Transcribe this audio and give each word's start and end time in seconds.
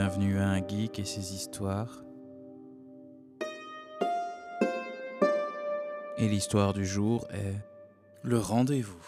Bienvenue 0.00 0.38
à 0.38 0.46
un 0.46 0.64
geek 0.64 1.00
et 1.00 1.04
ses 1.04 1.34
histoires. 1.34 2.04
Et 6.18 6.28
l'histoire 6.28 6.72
du 6.72 6.86
jour 6.86 7.26
est 7.32 7.58
le 8.22 8.38
rendez-vous. 8.38 9.04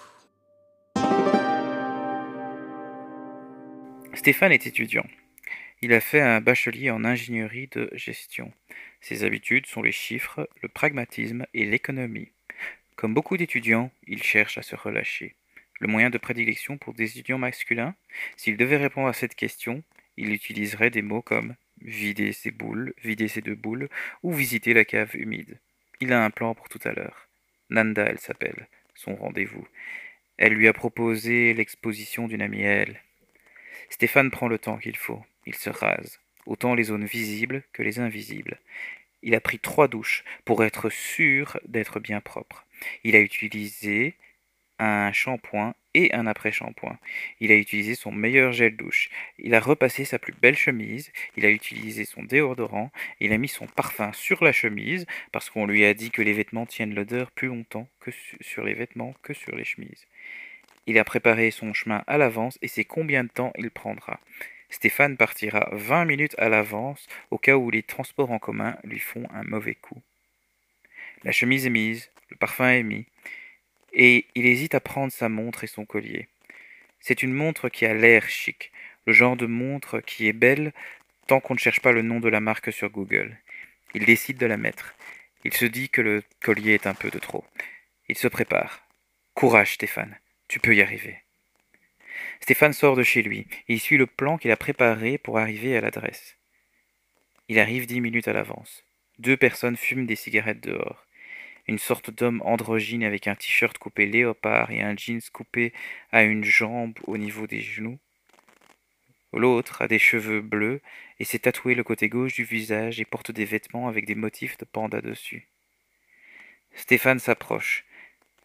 Stéphane 4.15 4.51
est 4.51 4.67
étudiant. 4.67 5.07
Il 5.81 5.93
a 5.93 6.01
fait 6.01 6.21
un 6.21 6.41
bachelier 6.41 6.91
en 6.91 7.05
ingénierie 7.05 7.69
de 7.69 7.89
gestion. 7.93 8.53
Ses 9.01 9.23
habitudes 9.23 9.67
sont 9.67 9.83
les 9.83 9.93
chiffres, 9.93 10.49
le 10.61 10.69
pragmatisme 10.69 11.47
et 11.55 11.67
l'économie. 11.67 12.33
Comme 12.97 13.15
beaucoup 13.15 13.37
d'étudiants, 13.37 13.93
il 14.09 14.25
cherche 14.25 14.59
à 14.59 14.63
se 14.63 14.75
relâcher. 14.75 15.37
Le 15.79 15.87
moyen 15.87 16.11
de 16.11 16.19
prédilection 16.19 16.79
pour 16.79 16.95
des 16.95 17.11
étudiants 17.13 17.39
masculins 17.39 17.95
S'il 18.37 18.57
devait 18.57 18.77
répondre 18.77 19.07
à 19.07 19.13
cette 19.13 19.37
question, 19.37 19.85
il 20.21 20.33
utiliserait 20.33 20.91
des 20.91 21.01
mots 21.01 21.23
comme 21.23 21.57
vider 21.81 22.33
ses 22.33 22.51
boules, 22.51 22.93
vider 23.03 23.27
ses 23.27 23.41
deux 23.41 23.55
boules 23.55 23.89
ou 24.23 24.35
visiter 24.35 24.75
la 24.75 24.85
cave 24.85 25.17
humide. 25.17 25.59
Il 26.01 26.13
a 26.13 26.23
un 26.23 26.31
plan 26.31 26.55
pour 26.55 26.69
tout 26.69 26.81
à 26.85 26.93
l'heure. 26.93 27.27
Nanda, 27.71 28.05
elle 28.05 28.19
s'appelle, 28.19 28.69
son 28.95 29.17
rendez-vous. 29.17 29.67
Elle 30.37 30.53
lui 30.53 30.69
a 30.69 30.75
proposé 30.75 31.55
l'exposition 31.55 32.29
d'une 32.29 32.43
amie 32.43 32.61
elle. 32.61 33.01
Stéphane 33.89 34.31
prend 34.31 34.47
le 34.47 34.59
temps 34.59 34.77
qu'il 34.77 34.97
faut. 34.97 35.25
Il 35.47 35.55
se 35.55 35.71
rase, 35.71 36.21
autant 36.45 36.75
les 36.75 36.85
zones 36.85 37.07
visibles 37.07 37.63
que 37.73 37.83
les 37.83 37.99
invisibles. 37.99 38.59
Il 39.23 39.35
a 39.35 39.41
pris 39.41 39.59
trois 39.59 39.89
douches 39.89 40.23
pour 40.45 40.65
être 40.65 40.91
sûr 40.91 41.59
d'être 41.67 41.99
bien 41.99 42.21
propre. 42.21 42.67
Il 43.05 43.17
a 43.17 43.21
utilisé 43.21 44.17
un 44.79 45.13
shampoing 45.13 45.75
et 45.95 46.15
un 46.15 46.27
après-shampoing. 46.27 46.99
Il 47.41 47.53
a 47.53 47.57
utilisé 47.57 47.95
son 47.95 48.13
meilleur 48.13 48.53
gel 48.53 48.77
douche. 48.77 49.11
Il 49.39 49.55
a 49.55 49.61
repassé 49.61 50.05
sa 50.05 50.19
plus 50.19 50.33
belle 50.33 50.57
chemise. 50.57 51.13
Il 51.37 51.45
a 51.45 51.51
utilisé 51.51 52.05
son 52.05 52.23
déodorant. 52.23 52.91
Il 53.21 53.33
a 53.33 53.39
mis 53.39 53.49
son 53.49 53.67
parfum 53.67 54.13
sur 54.13 54.45
la 54.45 54.53
chemise 54.53 55.07
parce 55.33 55.51
qu'on 55.51 55.67
lui 55.67 55.85
a 55.85 55.95
dit 55.95 56.11
que 56.11 56.23
les 56.23 56.33
vêtements 56.33 56.67
tiennent 56.67 56.95
l'odeur 56.95 57.31
plus 57.31 57.49
longtemps 57.49 57.89
que 58.01 58.11
sur 58.41 58.65
les 58.65 58.75
vêtements 58.75 59.15
que 59.23 59.35
sur 59.35 59.55
les 59.57 59.65
chemises. 59.65 60.07
Il 60.87 60.99
a 60.99 61.05
préparé 61.05 61.51
son 61.51 61.73
chemin 61.73 62.03
à 62.07 62.19
l'avance 62.19 62.59
et 62.63 62.69
sait 62.69 62.85
combien 62.85 63.25
de 63.25 63.29
temps 63.29 63.53
il 63.59 63.71
prendra. 63.71 64.21
Stéphane 64.71 65.17
partira 65.17 65.69
20 65.73 66.05
minutes 66.05 66.35
à 66.39 66.49
l'avance 66.49 67.07
au 67.31 67.39
cas 67.39 67.57
où 67.57 67.71
les 67.71 67.83
transports 67.83 68.31
en 68.31 68.39
commun 68.39 68.77
lui 68.85 69.01
font 69.01 69.27
un 69.35 69.43
mauvais 69.43 69.75
coup. 69.75 70.01
La 71.25 71.33
chemise 71.33 71.67
est 71.67 71.71
mise, 71.71 72.11
le 72.31 72.37
parfum 72.37 72.71
est 72.71 72.83
mis, 72.83 73.07
et 73.93 74.27
il 74.35 74.47
hésite 74.47 74.75
à 74.75 74.81
prendre 74.81 75.13
sa 75.13 75.29
montre 75.29 75.65
et 75.65 75.69
son 75.69 75.85
collier. 75.85 76.29
C'est 77.01 77.23
une 77.23 77.33
montre 77.33 77.69
qui 77.69 77.87
a 77.87 77.95
l'air 77.95 78.29
chic, 78.29 78.73
le 79.07 79.13
genre 79.13 79.37
de 79.37 79.47
montre 79.47 80.01
qui 80.01 80.29
est 80.29 80.33
belle 80.33 80.73
tant 81.27 81.41
qu'on 81.41 81.55
ne 81.55 81.59
cherche 81.59 81.81
pas 81.81 81.93
le 81.93 82.03
nom 82.03 82.21
de 82.21 82.29
la 82.29 82.41
marque 82.41 82.73
sur 82.73 82.91
Google. 82.91 83.39
Il 83.95 84.05
décide 84.05 84.37
de 84.37 84.47
la 84.47 84.57
mettre. 84.57 84.95
Il 85.45 85.55
se 85.55 85.65
dit 85.65 85.89
que 85.89 86.03
le 86.03 86.23
collier 86.41 86.75
est 86.75 86.87
un 86.87 86.95
peu 86.95 87.11
de 87.11 87.19
trop. 87.19 87.45
Il 88.09 88.17
se 88.17 88.29
prépare. 88.29 88.87
Courage, 89.35 89.75
Stéphane, 89.75 90.19
tu 90.49 90.61
peux 90.61 90.75
y 90.75 90.83
arriver. 90.83 91.23
Stéphane 92.41 92.73
sort 92.73 92.97
de 92.97 93.03
chez 93.03 93.23
lui 93.23 93.47
il 93.69 93.81
suit 93.81 93.97
le 93.97 94.07
plan 94.07 94.39
qu'il 94.39 94.51
a 94.51 94.57
préparé 94.57 95.19
pour 95.19 95.39
arriver 95.39 95.77
à 95.77 95.81
l'adresse. 95.81 96.37
Il 97.49 97.59
arrive 97.59 97.87
dix 97.87 98.01
minutes 98.01 98.29
à 98.29 98.33
l'avance. 98.33 98.85
Deux 99.19 99.37
personnes 99.37 99.77
fument 99.77 100.07
des 100.07 100.17
cigarettes 100.17 100.61
dehors 100.61 101.07
une 101.71 101.79
sorte 101.79 102.11
d'homme 102.11 102.43
androgyne 102.45 103.05
avec 103.05 103.29
un 103.29 103.37
t-shirt 103.37 103.79
coupé 103.79 104.05
léopard 104.05 104.73
et 104.73 104.83
un 104.83 104.97
jeans 104.97 105.23
coupé 105.33 105.73
à 106.11 106.25
une 106.25 106.43
jambe 106.43 106.99
au 107.07 107.17
niveau 107.17 107.47
des 107.47 107.61
genoux. 107.61 108.01
L'autre 109.33 109.81
a 109.81 109.87
des 109.87 110.01
cheveux 110.01 110.41
bleus 110.41 110.81
et 111.21 111.25
s'est 111.25 111.39
tatoué 111.39 111.77
le 111.77 111.85
côté 111.85 112.09
gauche 112.09 112.35
du 112.35 112.43
visage 112.43 113.01
et 113.01 113.05
porte 113.05 113.31
des 113.31 113.45
vêtements 113.45 113.87
avec 113.87 114.05
des 114.05 114.17
motifs 114.17 114.59
de 114.59 114.65
panda 114.65 115.01
dessus. 115.01 115.47
Stéphane 116.75 117.21
s'approche. 117.21 117.85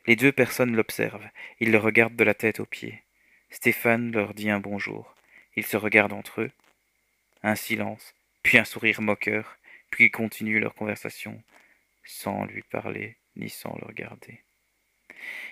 Les 0.05 0.15
deux 0.15 0.31
personnes 0.31 0.75
l'observent. 0.75 1.27
Ils 1.59 1.71
le 1.71 1.79
regardent 1.79 2.15
de 2.15 2.23
la 2.23 2.35
tête 2.35 2.59
aux 2.59 2.67
pieds. 2.67 3.01
Stéphane 3.49 4.11
leur 4.11 4.35
dit 4.35 4.51
un 4.51 4.59
bonjour. 4.59 5.15
Ils 5.55 5.65
se 5.65 5.77
regardent 5.77 6.13
entre 6.13 6.41
eux. 6.41 6.51
Un 7.41 7.55
silence, 7.55 8.13
puis 8.43 8.59
un 8.59 8.65
sourire 8.65 9.01
moqueur, 9.01 9.57
puis 9.89 10.05
ils 10.05 10.11
continuent 10.11 10.59
leur 10.59 10.75
conversation, 10.75 11.41
sans 12.03 12.45
lui 12.45 12.61
parler 12.61 13.17
ni 13.35 13.49
sans 13.49 13.75
le 13.81 13.87
regarder. 13.87 14.41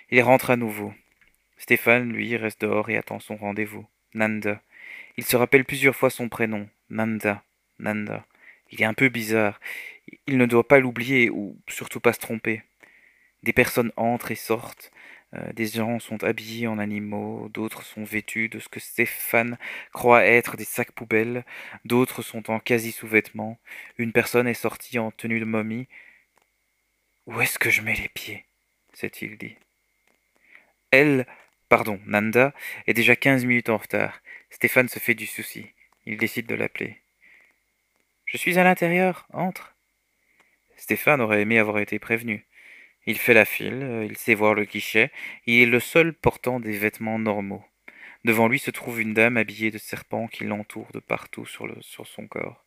Il 0.09 0.21
rentre 0.21 0.51
à 0.51 0.55
nouveau. 0.55 0.93
Stéphane, 1.57 2.11
lui, 2.11 2.35
reste 2.35 2.61
dehors 2.61 2.89
et 2.89 2.97
attend 2.97 3.19
son 3.19 3.35
rendez-vous. 3.35 3.87
Nanda. 4.13 4.61
Il 5.17 5.25
se 5.25 5.35
rappelle 5.35 5.65
plusieurs 5.65 5.95
fois 5.95 6.09
son 6.09 6.29
prénom. 6.29 6.67
Nanda. 6.89 7.43
Nanda. 7.79 8.25
Il 8.71 8.81
est 8.81 8.85
un 8.85 8.93
peu 8.93 9.09
bizarre. 9.09 9.59
Il 10.27 10.37
ne 10.37 10.45
doit 10.45 10.67
pas 10.67 10.79
l'oublier 10.79 11.29
ou 11.29 11.57
surtout 11.67 11.99
pas 11.99 12.13
se 12.13 12.19
tromper. 12.19 12.63
Des 13.43 13.53
personnes 13.53 13.91
entrent 13.95 14.31
et 14.31 14.35
sortent. 14.35 14.91
Euh, 15.35 15.53
des 15.53 15.65
gens 15.65 15.99
sont 15.99 16.23
habillés 16.23 16.67
en 16.67 16.77
animaux, 16.77 17.49
d'autres 17.49 17.83
sont 17.83 18.03
vêtus 18.03 18.49
de 18.49 18.59
ce 18.59 18.69
que 18.69 18.79
Stéphane 18.79 19.57
croit 19.91 20.25
être 20.25 20.57
des 20.57 20.63
sacs 20.63 20.91
poubelles, 20.91 21.43
d'autres 21.85 22.21
sont 22.21 22.51
en 22.51 22.59
quasi 22.59 22.91
sous-vêtements. 22.91 23.57
Une 23.97 24.11
personne 24.11 24.47
est 24.47 24.53
sortie 24.53 24.99
en 24.99 25.11
tenue 25.11 25.39
de 25.39 25.45
momie, 25.45 25.87
où 27.25 27.39
est-ce 27.41 27.59
que 27.59 27.69
je 27.69 27.81
mets 27.81 27.95
les 27.95 28.09
pieds? 28.09 28.45
s'est-il 28.93 29.37
dit. 29.37 29.55
Elle, 30.91 31.25
pardon, 31.69 31.99
Nanda, 32.05 32.53
est 32.85 32.93
déjà 32.93 33.15
quinze 33.15 33.45
minutes 33.45 33.69
en 33.69 33.77
retard. 33.77 34.21
Stéphane 34.49 34.89
se 34.89 34.99
fait 34.99 35.15
du 35.15 35.25
souci. 35.25 35.67
Il 36.05 36.17
décide 36.17 36.45
de 36.45 36.55
l'appeler. 36.55 37.01
Je 38.25 38.37
suis 38.37 38.59
à 38.59 38.63
l'intérieur, 38.63 39.25
entre. 39.33 39.75
Stéphane 40.75 41.21
aurait 41.21 41.41
aimé 41.41 41.59
avoir 41.59 41.79
été 41.79 41.97
prévenu. 41.97 42.45
Il 43.05 43.17
fait 43.17 43.33
la 43.33 43.45
file, 43.45 44.05
il 44.09 44.17
sait 44.17 44.33
voir 44.33 44.53
le 44.53 44.65
guichet, 44.65 45.11
il 45.45 45.61
est 45.61 45.65
le 45.65 45.79
seul 45.79 46.13
portant 46.13 46.59
des 46.59 46.77
vêtements 46.77 47.19
normaux. 47.19 47.65
Devant 48.23 48.47
lui 48.47 48.59
se 48.59 48.71
trouve 48.71 49.01
une 49.01 49.13
dame 49.13 49.37
habillée 49.37 49.71
de 49.71 49.77
serpents 49.77 50.27
qui 50.27 50.45
l'entoure 50.45 50.89
de 50.93 50.99
partout 50.99 51.45
sur, 51.45 51.67
sur 51.81 52.07
son 52.07 52.27
corps. 52.27 52.63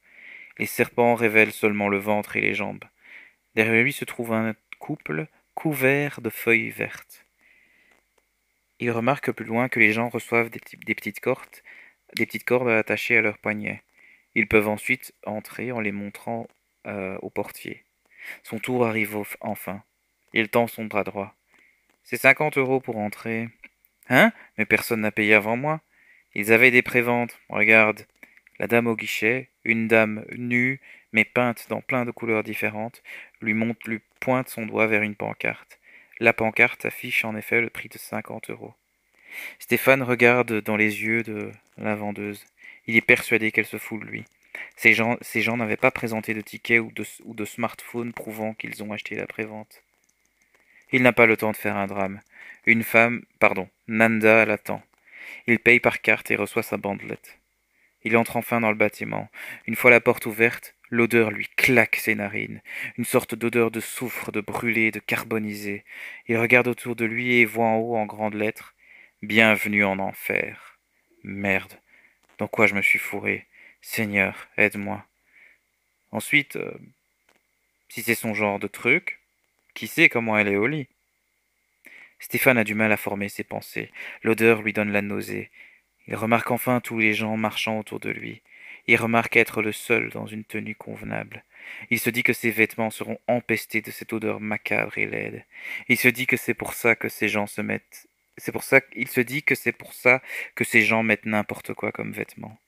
Les 0.58 0.66
serpents 0.66 1.14
révèlent 1.14 1.52
seulement 1.52 1.88
le 1.88 1.98
ventre 1.98 2.36
et 2.36 2.42
les 2.42 2.54
jambes. 2.54 2.84
Derrière 3.56 3.82
lui 3.82 3.94
se 3.94 4.04
trouve 4.04 4.34
un 4.34 4.54
couple 4.78 5.26
couvert 5.54 6.20
de 6.20 6.28
feuilles 6.28 6.68
vertes. 6.68 7.24
Il 8.78 8.90
remarque 8.90 9.32
plus 9.32 9.46
loin 9.46 9.70
que 9.70 9.80
les 9.80 9.92
gens 9.92 10.10
reçoivent 10.10 10.50
des, 10.50 10.60
petites 10.94 11.20
cordes, 11.20 11.62
des 12.16 12.26
petites 12.26 12.44
cordes 12.44 12.68
attachées 12.68 13.16
à 13.16 13.22
leurs 13.22 13.38
poignets. 13.38 13.82
Ils 14.34 14.46
peuvent 14.46 14.68
ensuite 14.68 15.14
entrer 15.24 15.72
en 15.72 15.80
les 15.80 15.92
montrant 15.92 16.46
euh, 16.86 17.16
au 17.22 17.30
portier. 17.30 17.84
Son 18.42 18.58
tour 18.58 18.86
arrive 18.86 19.16
enfin. 19.40 19.82
Il 20.34 20.50
tend 20.50 20.66
son 20.66 20.84
bras 20.84 21.04
droit. 21.04 21.34
C'est 22.04 22.18
cinquante 22.20 22.58
euros 22.58 22.80
pour 22.80 22.98
entrer. 22.98 23.48
Hein? 24.10 24.32
Mais 24.58 24.66
personne 24.66 25.00
n'a 25.00 25.10
payé 25.10 25.32
avant 25.32 25.56
moi. 25.56 25.80
Ils 26.34 26.52
avaient 26.52 26.70
des 26.70 26.82
préventes. 26.82 27.40
Regarde. 27.48 28.04
La 28.58 28.66
dame 28.66 28.86
au 28.86 28.96
guichet, 28.96 29.50
une 29.64 29.88
dame 29.88 30.24
nue, 30.36 30.80
mais 31.12 31.24
peinte 31.24 31.66
dans 31.68 31.80
plein 31.80 32.04
de 32.04 32.10
couleurs 32.10 32.42
différentes, 32.42 33.02
lui, 33.40 33.54
monte, 33.54 33.84
lui 33.84 34.00
pointe 34.20 34.48
son 34.48 34.66
doigt 34.66 34.86
vers 34.86 35.02
une 35.02 35.14
pancarte. 35.14 35.78
La 36.20 36.32
pancarte 36.32 36.84
affiche 36.86 37.24
en 37.24 37.36
effet 37.36 37.60
le 37.60 37.70
prix 37.70 37.88
de 37.88 37.98
cinquante 37.98 38.50
euros. 38.50 38.74
Stéphane 39.58 40.02
regarde 40.02 40.62
dans 40.62 40.76
les 40.76 41.02
yeux 41.02 41.22
de 41.22 41.50
la 41.76 41.94
vendeuse. 41.94 42.44
Il 42.86 42.96
est 42.96 43.02
persuadé 43.02 43.52
qu'elle 43.52 43.66
se 43.66 43.78
fout 43.78 44.00
de 44.00 44.06
lui. 44.06 44.24
Ces 44.76 44.94
gens, 44.94 45.56
n'avaient 45.56 45.76
pas 45.76 45.90
présenté 45.90 46.32
de 46.32 46.40
ticket 46.40 46.78
ou 46.78 46.90
de, 46.92 47.04
ou 47.24 47.34
de 47.34 47.44
smartphone 47.44 48.12
prouvant 48.12 48.54
qu'ils 48.54 48.82
ont 48.82 48.92
acheté 48.92 49.14
la 49.16 49.26
prévente. 49.26 49.82
Il 50.92 51.02
n'a 51.02 51.12
pas 51.12 51.26
le 51.26 51.36
temps 51.36 51.50
de 51.50 51.56
faire 51.56 51.76
un 51.76 51.86
drame. 51.86 52.20
Une 52.64 52.84
femme, 52.84 53.24
pardon, 53.38 53.68
Nanda 53.88 54.44
l'attend. 54.46 54.82
Il 55.46 55.58
paye 55.58 55.80
par 55.80 56.00
carte 56.00 56.30
et 56.30 56.36
reçoit 56.36 56.62
sa 56.62 56.76
bandelette. 56.76 57.38
Il 58.06 58.16
entre 58.16 58.36
enfin 58.36 58.60
dans 58.60 58.70
le 58.70 58.76
bâtiment. 58.76 59.28
Une 59.66 59.74
fois 59.74 59.90
la 59.90 60.00
porte 60.00 60.26
ouverte, 60.26 60.76
l'odeur 60.90 61.32
lui 61.32 61.48
claque 61.56 61.96
ses 61.96 62.14
narines, 62.14 62.62
une 62.98 63.04
sorte 63.04 63.34
d'odeur 63.34 63.72
de 63.72 63.80
soufre, 63.80 64.30
de 64.30 64.40
brûlé, 64.40 64.92
de 64.92 65.00
carbonisé. 65.00 65.84
Il 66.28 66.38
regarde 66.38 66.68
autour 66.68 66.94
de 66.94 67.04
lui 67.04 67.38
et 67.38 67.44
voit 67.44 67.66
en 67.66 67.78
haut 67.78 67.96
en 67.96 68.06
grandes 68.06 68.34
lettres 68.34 68.76
Bienvenue 69.22 69.84
en 69.84 69.98
enfer. 69.98 70.78
Merde. 71.24 71.72
Dans 72.38 72.46
quoi 72.46 72.68
je 72.68 72.76
me 72.76 72.80
suis 72.80 73.00
fourré? 73.00 73.44
Seigneur, 73.82 74.46
aide-moi. 74.56 75.04
Ensuite, 76.12 76.54
euh, 76.54 76.78
si 77.88 78.02
c'est 78.04 78.14
son 78.14 78.34
genre 78.34 78.60
de 78.60 78.68
truc, 78.68 79.18
qui 79.74 79.88
sait 79.88 80.08
comment 80.08 80.38
elle 80.38 80.46
est 80.46 80.54
au 80.54 80.68
lit? 80.68 80.86
Stéphane 82.20 82.58
a 82.58 82.62
du 82.62 82.76
mal 82.76 82.92
à 82.92 82.96
former 82.96 83.28
ses 83.28 83.42
pensées. 83.42 83.90
L'odeur 84.22 84.62
lui 84.62 84.72
donne 84.72 84.92
la 84.92 85.02
nausée. 85.02 85.50
Il 86.08 86.14
remarque 86.14 86.50
enfin 86.50 86.80
tous 86.80 86.98
les 86.98 87.14
gens 87.14 87.36
marchant 87.36 87.78
autour 87.78 88.00
de 88.00 88.10
lui. 88.10 88.42
Il 88.86 88.96
remarque 88.96 89.36
être 89.36 89.62
le 89.62 89.72
seul 89.72 90.10
dans 90.10 90.26
une 90.26 90.44
tenue 90.44 90.76
convenable. 90.76 91.44
Il 91.90 91.98
se 91.98 92.10
dit 92.10 92.22
que 92.22 92.32
ses 92.32 92.50
vêtements 92.50 92.90
seront 92.90 93.18
empestés 93.26 93.80
de 93.80 93.90
cette 93.90 94.12
odeur 94.12 94.40
macabre 94.40 94.96
et 94.98 95.06
laide. 95.06 95.44
Il 95.88 95.96
se 95.96 96.08
dit 96.08 96.26
que 96.26 96.36
c'est 96.36 96.54
pour 96.54 96.74
ça 96.74 96.94
que 96.94 97.08
ces 97.08 97.28
gens 97.28 97.48
se 97.48 97.60
mettent. 97.60 98.08
C'est 98.36 98.52
pour 98.52 98.62
ça 98.62 98.80
qu'il 98.80 99.08
se 99.08 99.20
dit 99.20 99.42
que 99.42 99.54
c'est 99.54 99.72
pour 99.72 99.92
ça 99.92 100.22
que 100.54 100.62
ces 100.62 100.82
gens 100.82 101.02
mettent 101.02 101.26
n'importe 101.26 101.74
quoi 101.74 101.90
comme 101.90 102.12
vêtements. 102.12 102.58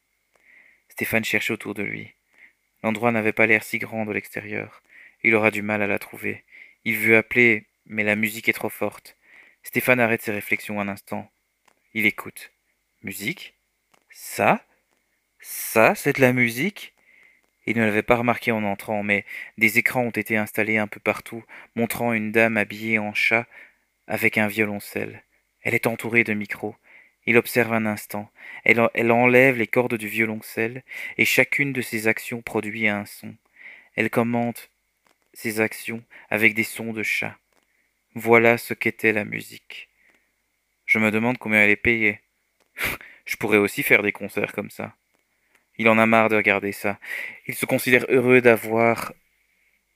Stéphane 0.88 1.25
cherchait 1.25 1.52
autour 1.52 1.75
de 1.75 1.84
lui. 1.84 2.14
L'endroit 2.82 3.12
n'avait 3.12 3.32
pas 3.32 3.46
l'air 3.46 3.62
si 3.62 3.79
grand 3.79 4.05
de 4.05 4.12
l'extérieur. 4.12 4.82
Il 5.23 5.34
aura 5.34 5.50
du 5.50 5.62
mal 5.62 5.82
à 5.82 5.87
la 5.87 5.99
trouver. 5.99 6.44
Il 6.84 6.96
veut 6.96 7.17
appeler, 7.17 7.67
mais 7.87 8.02
la 8.02 8.17
musique 8.17 8.49
est 8.49 8.52
trop 8.52 8.69
forte. 8.69 9.17
Stéphane 9.62 10.00
arrête 10.00 10.23
ses 10.23 10.32
réflexions 10.32 10.81
un 10.81 10.88
instant. 10.88 11.31
Il 11.94 12.06
écoute. 12.06 12.50
Musique 13.05 13.55
Ça 14.11 14.67
Ça, 15.39 15.95
c'est 15.95 16.17
de 16.17 16.21
la 16.21 16.33
musique 16.33 16.95
Il 17.65 17.77
ne 17.77 17.85
l'avait 17.85 18.03
pas 18.03 18.17
remarqué 18.17 18.50
en 18.50 18.65
entrant, 18.65 19.05
mais 19.05 19.25
des 19.56 19.79
écrans 19.79 20.03
ont 20.03 20.11
été 20.11 20.37
installés 20.37 20.79
un 20.79 20.89
peu 20.89 20.99
partout, 20.99 21.45
montrant 21.77 22.12
une 22.12 22.33
dame 22.33 22.56
habillée 22.56 22.99
en 22.99 23.15
chat 23.15 23.47
avec 24.09 24.37
un 24.37 24.49
violoncelle. 24.49 25.23
Elle 25.62 25.75
est 25.75 25.87
entourée 25.87 26.25
de 26.25 26.35
micros. 26.35 26.75
Il 27.25 27.37
observe 27.37 27.73
un 27.73 27.87
instant. 27.87 28.33
Elle, 28.65 29.12
enlève 29.12 29.56
les 29.56 29.69
cordes 29.69 29.94
du 29.94 30.09
violoncelle, 30.09 30.83
et 31.19 31.25
chacune 31.25 31.73
de 31.73 31.83
ses 31.83 32.09
actions 32.09 32.43
produit 32.43 32.89
un 32.89 33.06
son. 33.06 33.37
Elle 33.94 34.11
commente 34.11 34.73
ses 35.35 35.61
actions 35.61 36.03
avec 36.31 36.53
des 36.55 36.65
sons 36.65 36.93
de 36.93 37.05
chat. 37.05 37.39
Voilà 38.17 38.59
ce 38.59 38.75
qu'était 38.75 39.12
la 39.12 39.25
musique. 39.25 39.89
Je 40.85 40.99
me 40.99 41.12
demande 41.12 41.39
combien 41.39 41.62
elle 41.62 41.71
est 41.71 41.77
payée. 41.77 42.21
Je 43.25 43.37
pourrais 43.37 43.59
aussi 43.59 43.83
faire 43.83 44.03
des 44.03 44.13
concerts 44.13 44.53
comme 44.53 44.71
ça. 44.71 44.95
Il 45.79 45.89
en 45.89 45.99
a 45.99 46.07
marre 46.07 46.29
de 46.29 46.37
regarder 46.37 46.73
ça. 46.73 46.99
Il 47.47 47.55
se 47.55 47.67
considère 47.67 48.07
heureux 48.09 48.41
d'avoir 48.41 49.13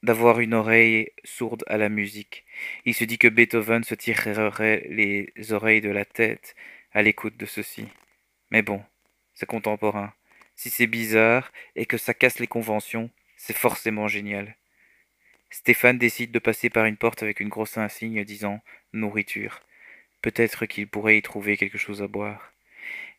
d'avoir 0.03 0.41
une 0.41 0.55
oreille 0.55 1.11
sourde 1.25 1.65
à 1.69 1.77
la 1.77 1.89
musique. 1.89 2.45
Il 2.85 2.95
se 2.95 3.05
dit 3.05 3.19
que 3.19 3.29
Beethoven 3.29 3.85
se 3.85 3.95
tirerait 3.95 4.85
les 4.89 5.33
oreilles 5.53 5.81
de 5.81 5.91
la 5.91 6.05
tête 6.05 6.57
à 6.93 7.03
l'écoute 7.03 7.37
de 7.37 7.47
ceci. 7.47 7.87
Mais 8.51 8.63
bon, 8.63 8.83
c'est 9.35 9.47
contemporain. 9.47 10.13
Si 10.57 10.71
c'est 10.71 10.87
bizarre 10.87 11.53
et 11.77 11.87
que 11.87 11.99
ça 11.99 12.15
casse 12.15 12.39
les 12.39 12.47
conventions, 12.47 13.11
c'est 13.37 13.57
forcément 13.57 14.09
génial. 14.09 14.57
Stéphane 15.51 15.99
décide 15.99 16.33
de 16.33 16.39
passer 16.39 16.71
par 16.71 16.87
une 16.87 16.97
porte 16.97 17.23
avec 17.23 17.41
une 17.41 17.49
grosse 17.49 17.79
insigne 17.79 18.25
disant 18.25 18.61
nourriture. 18.93 19.61
Peut-être 20.21 20.67
qu'il 20.67 20.89
pourrait 20.89 21.19
y 21.19 21.23
trouver 21.23 21.57
quelque 21.57 21.79
chose 21.79 22.03
à 22.03 22.09
boire. 22.09 22.53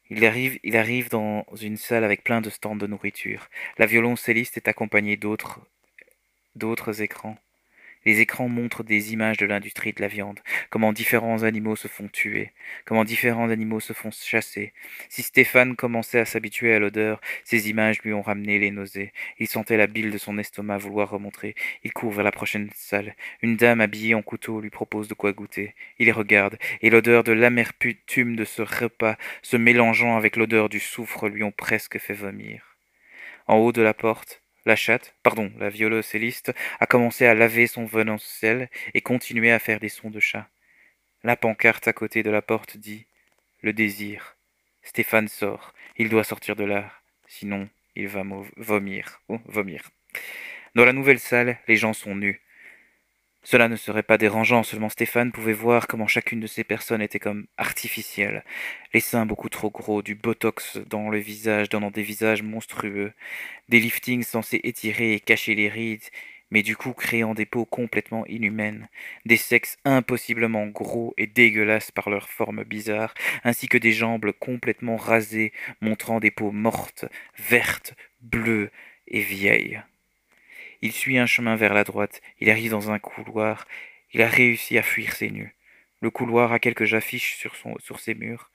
Il 0.09 0.25
arrive, 0.25 0.59
il 0.63 0.77
arrive 0.77 1.09
dans 1.09 1.45
une 1.61 1.77
salle 1.77 2.03
avec 2.03 2.23
plein 2.23 2.41
de 2.41 2.50
stands 2.50 2.75
de 2.75 2.88
nourriture. 2.88 3.50
La 3.77 3.85
violoncelliste 3.85 4.57
est 4.57 4.67
accompagnée 4.67 5.17
d'autres, 5.17 5.59
d'autres 6.55 7.01
écrans. 7.01 7.38
Les 8.05 8.19
écrans 8.19 8.50
montrent 8.50 8.83
des 8.83 9.13
images 9.13 9.38
de 9.38 9.45
l'industrie 9.45 9.94
de 9.94 10.01
la 10.01 10.07
viande, 10.07 10.39
comment 10.69 10.94
différents 10.94 11.44
animaux 11.44 11.75
se 11.75 11.88
font 11.88 12.07
tuer, 12.07 12.51
comment 12.85 13.05
différents 13.05 13.50
animaux 13.50 13.79
se 13.79 13.94
font 13.94 14.11
chasser. 14.11 14.73
Si 15.09 15.23
Stéphane 15.23 15.75
commençait 15.75 16.19
à 16.19 16.25
s'habituer 16.25 16.73
à 16.73 16.79
l'odeur, 16.79 17.21
ces 17.44 17.69
images 17.69 18.01
lui 18.01 18.13
ont 18.13 18.21
ramené 18.21 18.59
les 18.59 18.71
nausées. 18.71 19.13
Il 19.39 19.47
sentait 19.47 19.77
la 19.77 19.88
bile 19.88 20.11
de 20.11 20.17
son 20.17 20.38
estomac 20.38 20.77
vouloir 20.77 21.09
remontrer. 21.09 21.55
Il 21.83 21.94
court 21.94 22.11
vers 22.11 22.25
la 22.25 22.31
prochaine 22.31 22.69
salle. 22.75 23.15
Une 23.41 23.55
dame 23.55 23.81
habillée 23.81 24.15
en 24.15 24.21
couteau 24.21 24.61
lui 24.61 24.69
propose 24.69 25.07
de 25.07 25.13
quoi 25.13 25.31
goûter. 25.31 25.75
Il 26.00 26.05
les 26.05 26.11
regarde, 26.11 26.57
et 26.81 26.89
l'odeur 26.89 27.23
de 27.23 27.31
l'amertume 27.31 28.35
de 28.35 28.45
ce 28.45 28.61
repas, 28.61 29.17
se 29.41 29.57
mélangeant 29.57 30.17
avec 30.17 30.35
l'odeur 30.35 30.69
du 30.69 30.79
soufre, 30.79 31.29
lui 31.29 31.44
ont 31.44 31.51
presque 31.51 31.97
fait 32.00 32.13
vomir. 32.13 32.77
En 33.47 33.57
haut 33.57 33.71
de 33.71 33.81
la 33.81 33.94
porte, 33.94 34.42
la 34.65 34.75
chatte, 34.75 35.15
pardon, 35.24 35.51
la 35.57 35.69
violoncelliste, 35.69 36.54
a 36.80 36.86
commencé 36.86 37.25
à 37.25 37.33
laver 37.33 37.68
son 37.68 37.86
violoncelle 37.86 38.69
et 38.94 39.01
continué 39.01 39.51
à 39.51 39.60
faire 39.60 39.80
des 39.80 39.89
sons 39.89 40.10
de 40.10 40.19
chat. 40.19 40.48
La 41.24 41.36
pancarte 41.36 41.88
à 41.88 41.94
côté 41.94 42.24
de 42.24 42.30
la 42.30 42.42
porte 42.42 42.77
dit 42.77 43.06
Le 43.62 43.74
désir. 43.74 44.36
Stéphane 44.83 45.27
sort. 45.27 45.74
Il 45.98 46.10
doit 46.10 46.24
sortir 46.24 46.56
de 46.56 46.65
là. 46.65 46.92
Sinon, 47.27 47.69
il 47.95 48.07
va 48.07 48.24
vomir. 48.57 49.21
Oh, 49.30 49.39
vomir. 49.45 49.89
Dans 50.75 50.86
la 50.86 50.94
nouvelle 50.94 51.19
salle, 51.19 51.57
les 51.68 51.77
gens 51.77 51.94
sont 51.94 52.15
nus. 52.15 52.42
Cela 53.43 53.67
ne 53.67 53.75
serait 53.75 54.03
pas 54.03 54.17
dérangeant, 54.17 54.63
seulement 54.63 54.89
Stéphane 54.89 55.31
pouvait 55.31 55.53
voir 55.53 55.87
comment 55.87 56.07
chacune 56.07 56.39
de 56.39 56.47
ces 56.47 56.63
personnes 56.63 57.01
était 57.01 57.19
comme 57.19 57.45
artificielle. 57.57 58.43
Les 58.93 59.01
seins 59.01 59.25
beaucoup 59.25 59.49
trop 59.49 59.69
gros, 59.69 60.01
du 60.01 60.15
botox 60.15 60.77
dans 60.89 61.09
le 61.09 61.17
visage 61.17 61.69
donnant 61.69 61.91
des 61.91 62.03
visages 62.03 62.41
monstrueux, 62.41 63.13
des 63.69 63.79
liftings 63.79 64.23
censés 64.23 64.61
étirer 64.63 65.13
et 65.13 65.19
cacher 65.19 65.55
les 65.55 65.67
rides, 65.69 66.03
mais 66.51 66.63
du 66.63 66.77
coup 66.77 66.93
créant 66.93 67.33
des 67.33 67.45
peaux 67.45 67.65
complètement 67.65 68.25
inhumaines, 68.27 68.87
des 69.25 69.37
sexes 69.37 69.77
impossiblement 69.85 70.67
gros 70.67 71.13
et 71.17 71.27
dégueulasses 71.27 71.91
par 71.91 72.09
leur 72.09 72.29
forme 72.29 72.63
bizarre, 72.63 73.13
ainsi 73.43 73.67
que 73.67 73.77
des 73.77 73.91
jambes 73.91 74.31
complètement 74.39 74.95
rasées, 74.95 75.51
montrant 75.81 76.19
des 76.19 76.31
peaux 76.31 76.51
mortes, 76.51 77.05
vertes, 77.37 77.93
bleues 78.21 78.71
et 79.07 79.21
vieilles. 79.21 79.81
Il 80.83 80.91
suit 80.91 81.18
un 81.18 81.25
chemin 81.25 81.56
vers 81.56 81.74
la 81.74 81.85
droite, 81.85 82.21
il 82.41 82.50
arrive 82.50 82.71
dans 82.71 82.91
un 82.91 83.00
couloir, 83.00 83.65
il 84.12 84.21
a 84.21 84.27
réussi 84.27 84.77
à 84.77 84.83
fuir 84.83 85.13
ses 85.13 85.30
nus. 85.30 85.56
Le 86.01 86.09
couloir 86.09 86.51
a 86.51 86.59
quelques 86.59 86.94
affiches 86.94 87.38
sur, 87.38 88.00
ses 88.01 88.15
murs. 88.15 88.51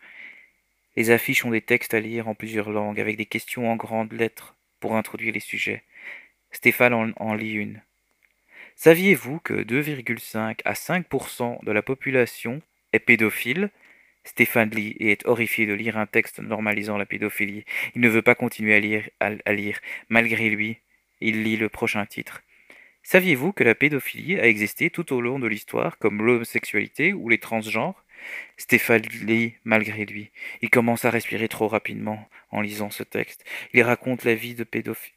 Les 0.94 1.10
affiches 1.10 1.46
ont 1.46 1.52
des 1.52 1.62
textes 1.62 1.94
à 1.94 2.00
lire 2.00 2.28
en 2.28 2.34
plusieurs 2.34 2.68
langues, 2.68 3.00
avec 3.00 3.16
des 3.16 3.24
questions 3.24 3.72
en 3.72 3.76
grandes 3.76 4.12
lettres 4.12 4.56
pour 4.78 4.94
introduire 4.94 5.32
les 5.32 5.40
sujets. 5.40 5.84
Stéphane 6.50 6.92
en, 6.92 7.12
en 7.16 7.32
lit 7.32 7.54
une. 7.54 7.80
Saviez-vous 8.76 9.40
que 9.40 9.54
2,5 9.54 10.60
à 10.66 10.74
5% 10.74 11.64
de 11.64 11.72
la 11.72 11.80
population 11.80 12.60
est 12.92 12.98
pédophile? 12.98 13.70
Stéphane 14.24 14.68
lit 14.68 14.94
et 15.00 15.12
est 15.12 15.26
horrifié 15.26 15.64
de 15.64 15.72
lire 15.72 15.96
un 15.96 16.04
texte 16.04 16.40
normalisant 16.40 16.98
la 16.98 17.06
pédophilie. 17.06 17.64
Il 17.94 18.02
ne 18.02 18.08
veut 18.10 18.20
pas 18.20 18.34
continuer 18.34 18.74
à 18.74 18.80
lire, 18.80 19.08
à 19.18 19.52
lire. 19.54 19.80
Malgré 20.10 20.50
lui, 20.50 20.76
il 21.20 21.42
lit 21.42 21.56
le 21.56 21.68
prochain 21.68 22.06
titre. 22.06 22.42
Saviez-vous 23.02 23.52
que 23.52 23.64
la 23.64 23.74
pédophilie 23.74 24.38
a 24.38 24.46
existé 24.46 24.90
tout 24.90 25.12
au 25.14 25.20
long 25.20 25.38
de 25.38 25.46
l'histoire, 25.46 25.98
comme 25.98 26.22
l'homosexualité 26.22 27.12
ou 27.12 27.28
les 27.28 27.38
transgenres? 27.38 28.04
Stéphane 28.56 29.06
lit 29.22 29.54
malgré 29.64 30.04
lui. 30.04 30.30
Il 30.60 30.70
commence 30.70 31.04
à 31.04 31.10
respirer 31.10 31.48
trop 31.48 31.68
rapidement 31.68 32.28
en 32.50 32.60
lisant 32.60 32.90
ce 32.90 33.02
texte. 33.02 33.44
Il 33.72 33.82
raconte 33.82 34.24
la 34.24 34.34
vie 34.34 34.54
de 34.54 34.64
pédophile. 34.64 35.14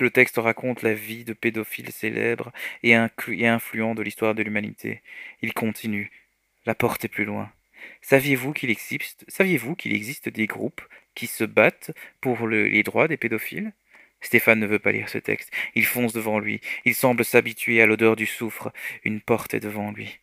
Le 0.00 0.10
texte 0.10 0.36
raconte 0.38 0.82
la 0.82 0.94
vie 0.94 1.24
de 1.24 1.32
pédophiles 1.32 1.92
célèbres 1.92 2.52
et, 2.82 2.92
et 2.92 3.46
influents 3.46 3.94
de 3.94 4.02
l'histoire 4.02 4.34
de 4.34 4.42
l'humanité. 4.42 5.02
Il 5.42 5.52
continue. 5.52 6.10
La 6.64 6.74
porte 6.74 7.04
est 7.04 7.08
plus 7.08 7.24
loin. 7.24 7.50
Saviez-vous 8.00 8.52
qu'il 8.52 8.70
existe, 8.70 9.24
saviez-vous 9.28 9.74
qu'il 9.74 9.92
existe 9.92 10.28
des 10.28 10.46
groupes 10.46 10.82
qui 11.14 11.26
se 11.26 11.44
battent 11.44 11.90
pour 12.20 12.46
les 12.48 12.82
droits 12.84 13.08
des 13.08 13.16
pédophiles? 13.16 13.72
Stéphane 14.22 14.60
ne 14.60 14.66
veut 14.66 14.78
pas 14.78 14.92
lire 14.92 15.08
ce 15.08 15.18
texte. 15.18 15.52
Il 15.74 15.84
fonce 15.84 16.12
devant 16.12 16.38
lui. 16.38 16.60
Il 16.84 16.94
semble 16.94 17.24
s'habituer 17.24 17.82
à 17.82 17.86
l'odeur 17.86 18.16
du 18.16 18.26
soufre. 18.26 18.72
Une 19.04 19.20
porte 19.20 19.52
est 19.52 19.60
devant 19.60 19.90
lui. 19.90 20.18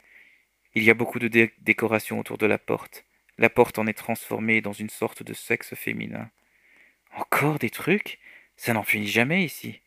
Il 0.74 0.84
y 0.84 0.90
a 0.90 0.96
beaucoup 0.96 1.20
de 1.20 1.50
décorations 1.60 2.20
autour 2.20 2.38
de 2.38 2.46
la 2.46 2.58
porte. 2.58 3.04
La 3.38 3.50
porte 3.50 3.78
en 3.78 3.88
est 3.88 3.94
transformée 3.94 4.62
dans 4.62 4.74
une 4.74 4.90
sorte 4.90 5.24
de 5.24 5.34
sexe 5.34 5.76
féminin. 5.76 6.30
Encore 7.16 7.60
des 7.60 7.70
trucs? 7.70 8.20
Ça 8.56 8.74
n'en 8.74 8.84
finit 8.84 9.08
jamais 9.08 9.44
ici. 9.44 9.82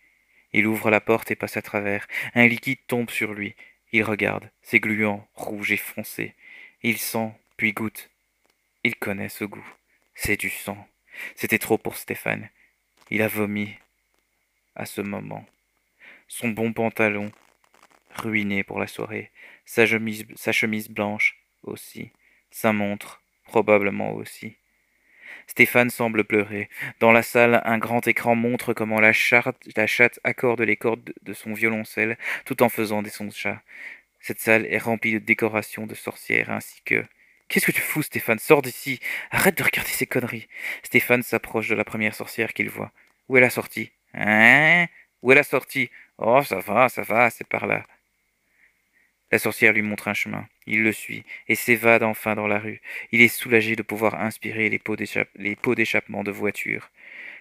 Il 0.52 0.66
ouvre 0.66 0.90
la 0.90 1.00
porte 1.00 1.30
et 1.30 1.36
passe 1.36 1.56
à 1.56 1.62
travers. 1.62 2.06
Un 2.34 2.46
liquide 2.46 2.78
tombe 2.86 3.10
sur 3.10 3.32
lui. 3.32 3.54
Il 3.92 4.02
regarde. 4.02 4.50
C'est 4.62 4.80
gluant, 4.80 5.26
rouge 5.34 5.72
et 5.72 5.76
foncé. 5.76 6.34
Il 6.82 6.98
sent, 6.98 7.32
puis 7.56 7.72
goûte. 7.72 8.10
Il 8.84 8.96
connaît 8.96 9.28
ce 9.28 9.44
goût. 9.44 9.66
C'est 10.14 10.38
du 10.38 10.50
sang. 10.50 10.86
C'était 11.36 11.58
trop 11.58 11.78
pour 11.78 11.96
Stéphane. 11.96 12.48
Il 13.10 13.22
a 13.22 13.28
vomi 13.28 13.74
à 14.74 14.86
ce 14.86 15.00
moment. 15.00 15.44
Son 16.28 16.48
bon 16.48 16.72
pantalon, 16.72 17.30
ruiné 18.14 18.64
pour 18.64 18.78
la 18.78 18.86
soirée, 18.86 19.30
sa 19.64 19.86
chemise, 19.86 20.88
blanche 20.88 21.38
aussi, 21.62 22.10
sa 22.50 22.72
montre, 22.72 23.22
probablement 23.44 24.12
aussi. 24.12 24.56
Stéphane 25.46 25.90
semble 25.90 26.24
pleurer. 26.24 26.68
Dans 27.00 27.12
la 27.12 27.22
salle, 27.22 27.62
un 27.64 27.78
grand 27.78 28.06
écran 28.06 28.34
montre 28.34 28.74
comment 28.74 29.00
la, 29.00 29.12
la 29.76 29.86
chatte 29.86 30.20
accorde 30.24 30.60
les 30.60 30.76
cordes 30.76 31.12
de 31.22 31.32
son 31.32 31.52
violoncelle 31.52 32.18
tout 32.44 32.62
en 32.62 32.68
faisant 32.68 33.02
des 33.02 33.10
sons 33.10 33.26
de 33.26 33.32
chat. 33.32 33.60
Cette 34.20 34.40
salle 34.40 34.66
est 34.66 34.78
remplie 34.78 35.14
de 35.14 35.18
décorations 35.18 35.86
de 35.86 35.94
sorcières 35.94 36.50
ainsi 36.50 36.80
que. 36.84 37.04
Qu'est-ce 37.48 37.66
que 37.66 37.72
tu 37.72 37.82
fous, 37.82 38.02
Stéphane? 38.02 38.38
Sors 38.38 38.62
d'ici 38.62 38.98
Arrête 39.30 39.58
de 39.58 39.64
regarder 39.64 39.90
ces 39.90 40.06
conneries 40.06 40.48
Stéphane 40.82 41.22
s'approche 41.22 41.68
de 41.68 41.74
la 41.74 41.84
première 41.84 42.14
sorcière 42.14 42.54
qu'il 42.54 42.70
voit. 42.70 42.92
Où 43.28 43.36
est 43.36 43.42
la 43.42 43.50
sortie? 43.50 43.90
Hein? 44.14 44.86
Où 45.22 45.32
est 45.32 45.36
la 45.36 45.42
sortie? 45.44 45.90
Oh, 46.18 46.42
ça 46.42 46.58
va, 46.58 46.88
ça 46.88 47.02
va, 47.02 47.30
c'est 47.30 47.46
par 47.46 47.66
là. 47.66 47.84
La 49.30 49.38
sorcière 49.38 49.72
lui 49.72 49.82
montre 49.82 50.08
un 50.08 50.14
chemin. 50.14 50.46
Il 50.66 50.82
le 50.82 50.92
suit 50.92 51.24
et 51.48 51.54
s'évade 51.54 52.02
enfin 52.02 52.34
dans 52.34 52.46
la 52.46 52.58
rue. 52.58 52.82
Il 53.12 53.22
est 53.22 53.28
soulagé 53.28 53.76
de 53.76 53.82
pouvoir 53.82 54.20
inspirer 54.20 54.68
les 54.68 54.78
pots 54.78 55.74
d'échappement 55.74 56.22
de 56.22 56.30
voiture. 56.30 56.90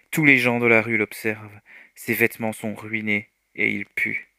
Tous 0.10 0.26
les 0.26 0.38
gens 0.38 0.60
de 0.60 0.68
la 0.68 0.82
rue 0.82 0.98
l'observent. 0.98 1.60
Ses 1.96 2.14
vêtements 2.14 2.54
sont 2.54 2.76
ruinés 2.76 3.30
et 3.56 3.72
il 3.72 3.86
pue. 3.86 4.30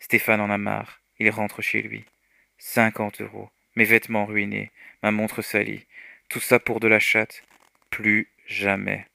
Stéphane 0.00 0.40
en 0.40 0.50
a 0.50 0.58
marre. 0.58 1.00
Il 1.18 1.30
rentre 1.30 1.62
chez 1.62 1.82
lui. 1.82 2.04
Cinquante 2.58 3.20
euros. 3.20 3.50
Mes 3.76 3.84
vêtements 3.84 4.26
ruinés. 4.26 4.70
Ma 5.02 5.12
montre 5.12 5.42
salie. 5.42 5.86
Tout 6.28 6.40
ça 6.40 6.58
pour 6.58 6.80
de 6.80 6.88
la 6.88 6.98
chatte? 6.98 7.44
Plus 7.90 8.28
jamais. 8.46 9.06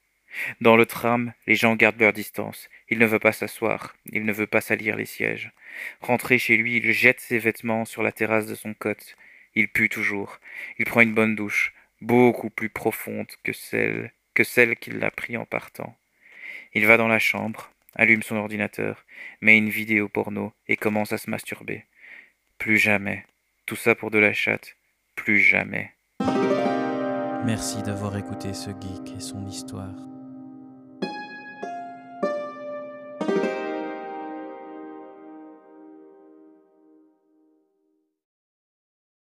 Dans 0.60 0.76
le 0.76 0.86
tram, 0.86 1.32
les 1.46 1.54
gens 1.54 1.76
gardent 1.76 2.00
leur 2.00 2.12
distance. 2.12 2.68
Il 2.88 2.98
ne 2.98 3.06
veut 3.06 3.18
pas 3.18 3.32
s'asseoir, 3.32 3.96
il 4.06 4.24
ne 4.24 4.32
veut 4.32 4.46
pas 4.46 4.60
salir 4.60 4.96
les 4.96 5.06
sièges. 5.06 5.52
Rentré 6.00 6.38
chez 6.38 6.56
lui, 6.56 6.76
il 6.76 6.92
jette 6.92 7.20
ses 7.20 7.38
vêtements 7.38 7.84
sur 7.84 8.02
la 8.02 8.12
terrasse 8.12 8.46
de 8.46 8.54
son 8.54 8.74
cote. 8.74 9.16
Il 9.54 9.68
pue 9.68 9.88
toujours. 9.88 10.38
Il 10.78 10.84
prend 10.84 11.00
une 11.00 11.14
bonne 11.14 11.34
douche, 11.34 11.72
beaucoup 12.00 12.50
plus 12.50 12.68
profonde 12.68 13.30
que 13.42 13.52
celle 14.44 14.76
qu'il 14.76 15.02
a 15.02 15.10
pris 15.10 15.36
en 15.36 15.46
partant. 15.46 15.96
Il 16.74 16.86
va 16.86 16.96
dans 16.96 17.08
la 17.08 17.18
chambre, 17.18 17.70
allume 17.94 18.22
son 18.22 18.36
ordinateur, 18.36 19.04
met 19.40 19.56
une 19.56 19.70
vidéo 19.70 20.08
porno 20.08 20.52
et 20.68 20.76
commence 20.76 21.12
à 21.12 21.18
se 21.18 21.30
masturber. 21.30 21.84
Plus 22.58 22.78
jamais. 22.78 23.24
Tout 23.64 23.76
ça 23.76 23.94
pour 23.94 24.10
de 24.10 24.18
la 24.18 24.32
chatte. 24.32 24.76
Plus 25.14 25.40
jamais. 25.40 25.92
Merci 27.44 27.82
d'avoir 27.82 28.16
écouté 28.16 28.52
ce 28.52 28.70
geek 28.70 29.16
et 29.16 29.20
son 29.20 29.46
histoire. 29.46 30.15